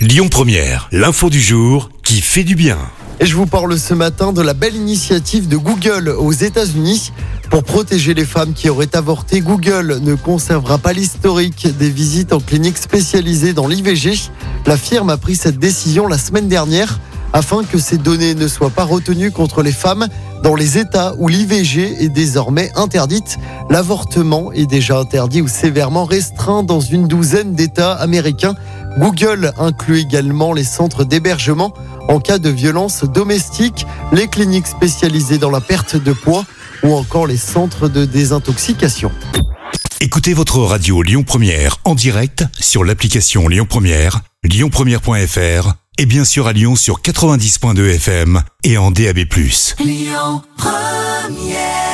[0.00, 2.78] Lyon Première, l'info du jour qui fait du bien.
[3.20, 7.12] Et je vous parle ce matin de la belle initiative de Google aux États-Unis.
[7.50, 12.40] Pour protéger les femmes qui auraient avorté, Google ne conservera pas l'historique des visites en
[12.40, 14.30] clinique spécialisée dans l'IVG.
[14.64, 16.98] La firme a pris cette décision la semaine dernière
[17.34, 20.08] afin que ces données ne soient pas retenues contre les femmes
[20.42, 23.36] dans les États où l'IVG est désormais interdite.
[23.68, 28.54] L'avortement est déjà interdit ou sévèrement restreint dans une douzaine d'États américains.
[28.98, 31.74] Google inclut également les centres d'hébergement
[32.08, 36.44] en cas de violence domestique, les cliniques spécialisées dans la perte de poids
[36.82, 39.12] ou encore les centres de désintoxication.
[40.00, 46.46] Écoutez votre radio Lyon Première en direct sur l'application Lyon Première, lyonpremière.fr et bien sûr
[46.46, 49.18] à Lyon sur 90.2 FM et en DAB+.
[49.78, 51.89] Lyon Première